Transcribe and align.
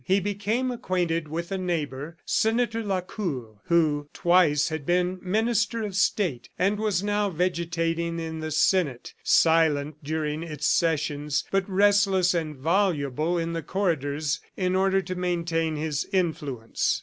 He 0.03 0.19
became 0.19 0.71
acquainted 0.71 1.27
with 1.27 1.51
a 1.51 1.59
neighbor, 1.59 2.17
Senator 2.25 2.81
Lacour, 2.83 3.59
who 3.65 4.09
twice 4.13 4.69
had 4.69 4.83
been 4.83 5.19
Minister 5.21 5.83
of 5.83 5.95
State, 5.95 6.49
and 6.57 6.79
was 6.79 7.03
now 7.03 7.29
vegetating 7.29 8.19
in 8.19 8.39
the 8.39 8.49
senate, 8.49 9.13
silent 9.21 10.03
during 10.03 10.41
its 10.41 10.65
sessions, 10.65 11.43
but 11.51 11.69
restless 11.69 12.33
and 12.33 12.55
voluble 12.55 13.37
in 13.37 13.53
the 13.53 13.61
corridors 13.61 14.39
in 14.57 14.75
order 14.75 15.03
to 15.03 15.13
maintain 15.13 15.75
his 15.75 16.07
influence. 16.11 16.99